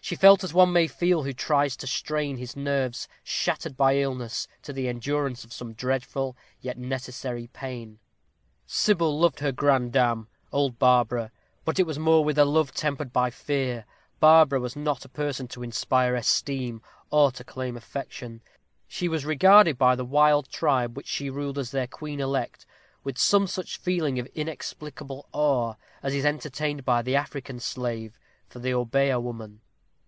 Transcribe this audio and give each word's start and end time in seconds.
She 0.00 0.16
felt 0.16 0.44
as 0.44 0.52
one 0.52 0.70
may 0.70 0.86
feel 0.86 1.22
who 1.22 1.32
tries 1.32 1.78
to 1.78 1.86
strain 1.86 2.36
his 2.36 2.54
nerves, 2.54 3.08
shattered 3.22 3.74
by 3.74 3.96
illness, 3.96 4.46
to 4.60 4.70
the 4.70 4.86
endurance 4.86 5.44
of 5.44 5.52
some 5.54 5.72
dreadful, 5.72 6.36
yet 6.60 6.76
necessary 6.76 7.46
pain. 7.46 8.00
Sybil 8.66 9.18
loved 9.18 9.40
her 9.40 9.50
granddame, 9.50 10.26
old 10.52 10.78
Barbara; 10.78 11.32
but 11.64 11.78
it 11.78 11.86
was 11.86 11.98
with 11.98 12.36
a 12.36 12.44
love 12.44 12.74
tempered 12.74 13.14
by 13.14 13.30
fear. 13.30 13.86
Barbara 14.20 14.60
was 14.60 14.76
not 14.76 15.06
a 15.06 15.08
person 15.08 15.48
to 15.48 15.62
inspire 15.62 16.14
esteem 16.16 16.82
or 17.10 17.32
to 17.32 17.42
claim 17.42 17.74
affection. 17.74 18.42
She 18.86 19.08
was 19.08 19.24
regarded 19.24 19.78
by 19.78 19.96
the 19.96 20.04
wild 20.04 20.50
tribe 20.50 20.98
which 20.98 21.08
she 21.08 21.30
ruled 21.30 21.56
as 21.58 21.70
their 21.70 21.86
queen 21.86 22.20
elect, 22.20 22.66
with 23.04 23.16
some 23.16 23.46
such 23.46 23.78
feeling 23.78 24.18
of 24.18 24.26
inexplicable 24.34 25.30
awe 25.32 25.76
as 26.02 26.14
is 26.14 26.26
entertained 26.26 26.84
by 26.84 27.00
the 27.00 27.16
African 27.16 27.58
slave 27.58 28.18
for 28.50 28.58
the 28.58 28.74
Obeah 28.74 29.18
woman. 29.18 29.62